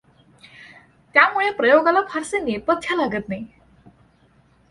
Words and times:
त्यामुळे 1.15 1.51
प्रयोगाला 1.51 2.01
फारसे 2.09 2.39
नेपथ्य 2.39 2.95
लागत 2.95 3.29
नाही. 3.29 3.45